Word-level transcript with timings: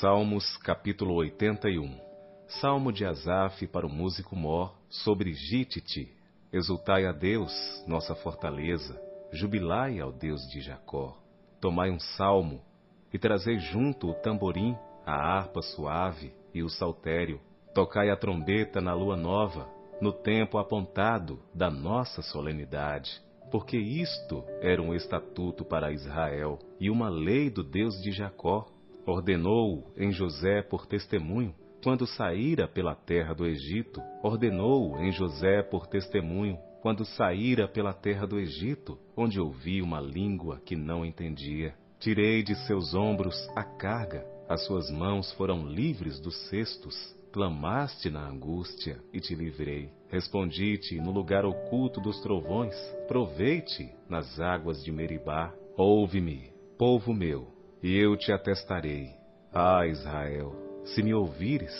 Salmos 0.00 0.56
capítulo 0.58 1.14
81 1.14 1.96
Salmo 2.60 2.92
de 2.92 3.06
Asaf 3.06 3.68
para 3.68 3.86
o 3.86 3.88
músico 3.88 4.34
mor 4.34 4.76
sobre 4.90 5.32
Gitite. 5.32 6.12
Exultai 6.52 7.06
a 7.06 7.12
Deus, 7.12 7.52
nossa 7.86 8.14
fortaleza, 8.16 9.00
jubilai 9.32 10.00
ao 10.00 10.10
Deus 10.10 10.42
de 10.50 10.60
Jacó. 10.60 11.16
Tomai 11.60 11.90
um 11.90 12.00
salmo 12.00 12.60
e 13.12 13.18
trazei 13.18 13.60
junto 13.60 14.10
o 14.10 14.14
tamborim, 14.14 14.76
a 15.06 15.14
harpa 15.14 15.62
suave 15.62 16.34
e 16.52 16.64
o 16.64 16.68
saltério. 16.68 17.40
Tocai 17.72 18.10
a 18.10 18.16
trombeta 18.16 18.80
na 18.80 18.92
lua 18.92 19.16
nova, 19.16 19.68
no 20.00 20.12
tempo 20.12 20.58
apontado 20.58 21.40
da 21.54 21.70
nossa 21.70 22.22
solenidade 22.22 23.24
porque 23.50 23.76
isto 23.76 24.44
era 24.60 24.82
um 24.82 24.92
estatuto 24.92 25.64
para 25.64 25.92
Israel 25.92 26.58
e 26.80 26.90
uma 26.90 27.08
lei 27.08 27.48
do 27.48 27.62
Deus 27.62 28.00
de 28.02 28.10
Jacó. 28.10 28.66
Ordenou 29.06 29.92
em 29.96 30.10
José 30.10 30.62
por 30.62 30.84
testemunho, 30.84 31.54
quando 31.82 32.06
saíra 32.06 32.66
pela 32.66 32.94
terra 32.94 33.32
do 33.32 33.46
Egito, 33.46 34.02
ordenou 34.20 34.98
em 35.00 35.12
José 35.12 35.62
por 35.62 35.86
testemunho, 35.86 36.58
quando 36.82 37.04
saíra 37.04 37.68
pela 37.68 37.92
terra 37.92 38.26
do 38.26 38.38
Egito, 38.38 38.98
onde 39.16 39.38
ouvi 39.38 39.80
uma 39.80 40.00
língua 40.00 40.60
que 40.64 40.74
não 40.74 41.04
entendia. 41.04 41.74
Tirei 42.00 42.42
de 42.42 42.56
seus 42.66 42.94
ombros 42.94 43.48
a 43.54 43.62
carga, 43.62 44.26
as 44.48 44.64
suas 44.64 44.90
mãos 44.90 45.32
foram 45.32 45.66
livres 45.66 46.20
dos 46.20 46.36
cestos. 46.48 47.14
Clamaste 47.32 48.08
na 48.08 48.26
angústia 48.26 48.98
e 49.12 49.20
te 49.20 49.34
livrei. 49.34 49.90
Respondi-te 50.08 50.96
no 51.00 51.10
lugar 51.10 51.44
oculto 51.44 52.00
dos 52.00 52.20
trovões. 52.22 52.74
Provei-te 53.06 53.90
nas 54.08 54.40
águas 54.40 54.82
de 54.82 54.90
Meribá. 54.90 55.52
Ouve-me, 55.76 56.50
povo 56.78 57.12
meu, 57.12 57.48
e 57.82 57.96
eu 57.96 58.16
te 58.16 58.32
atestarei. 58.32 59.10
Ah, 59.52 59.86
Israel, 59.86 60.52
se 60.84 61.02
me 61.02 61.14
ouvires, 61.14 61.72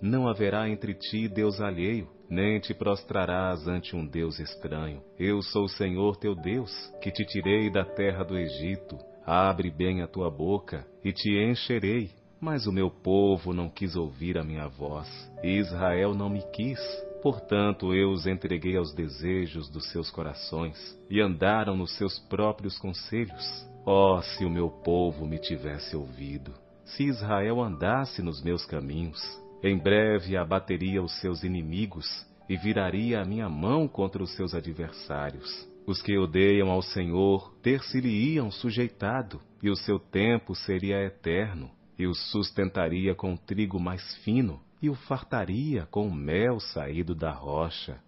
não 0.00 0.28
haverá 0.28 0.68
entre 0.68 0.94
ti 0.94 1.28
Deus 1.28 1.60
alheio, 1.60 2.08
nem 2.28 2.58
te 2.60 2.74
prostrarás 2.74 3.66
ante 3.68 3.94
um 3.94 4.06
Deus 4.06 4.38
estranho. 4.38 5.02
Eu 5.18 5.42
sou 5.42 5.64
o 5.64 5.68
Senhor 5.68 6.16
teu 6.16 6.34
Deus, 6.34 6.72
que 7.00 7.10
te 7.10 7.24
tirei 7.24 7.70
da 7.70 7.84
terra 7.84 8.24
do 8.24 8.36
Egito. 8.36 8.98
Abre 9.24 9.70
bem 9.70 10.02
a 10.02 10.08
tua 10.08 10.30
boca, 10.30 10.86
e 11.04 11.12
te 11.12 11.30
encherei 11.38 12.10
mas 12.42 12.66
o 12.66 12.72
meu 12.72 12.90
povo 12.90 13.54
não 13.54 13.70
quis 13.70 13.94
ouvir 13.94 14.36
a 14.36 14.42
minha 14.42 14.66
voz, 14.66 15.08
e 15.44 15.58
Israel 15.58 16.12
não 16.12 16.28
me 16.28 16.42
quis. 16.52 16.80
Portanto, 17.22 17.94
eu 17.94 18.10
os 18.10 18.26
entreguei 18.26 18.76
aos 18.76 18.92
desejos 18.92 19.70
dos 19.70 19.88
seus 19.92 20.10
corações, 20.10 20.76
e 21.08 21.20
andaram 21.20 21.76
nos 21.76 21.96
seus 21.96 22.18
próprios 22.18 22.76
conselhos. 22.78 23.71
Oh, 23.84 24.20
se 24.22 24.44
o 24.44 24.50
meu 24.50 24.70
povo 24.70 25.26
me 25.26 25.38
tivesse 25.38 25.96
ouvido! 25.96 26.52
Se 26.84 27.04
Israel 27.04 27.60
andasse 27.60 28.22
nos 28.22 28.42
meus 28.42 28.64
caminhos, 28.64 29.20
em 29.62 29.76
breve 29.76 30.36
abateria 30.36 31.02
os 31.02 31.20
seus 31.20 31.42
inimigos 31.42 32.06
e 32.48 32.56
viraria 32.56 33.20
a 33.20 33.24
minha 33.24 33.48
mão 33.48 33.88
contra 33.88 34.22
os 34.22 34.34
seus 34.36 34.54
adversários. 34.54 35.68
Os 35.86 36.00
que 36.00 36.16
odeiam 36.16 36.70
ao 36.70 36.82
Senhor 36.82 37.52
ter-se-lhe-iam 37.62 38.50
sujeitado, 38.50 39.40
e 39.62 39.68
o 39.68 39.76
seu 39.76 39.98
tempo 39.98 40.54
seria 40.54 41.02
eterno 41.02 41.70
e 41.98 42.06
o 42.06 42.14
sustentaria 42.14 43.14
com 43.14 43.36
trigo 43.36 43.78
mais 43.78 44.02
fino, 44.24 44.60
e 44.80 44.90
o 44.90 44.94
fartaria 44.94 45.86
com 45.86 46.10
mel 46.10 46.58
saído 46.58 47.14
da 47.14 47.30
rocha. 47.30 48.00